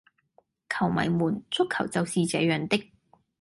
[0.67, 2.91] 球迷們,足球就是這樣的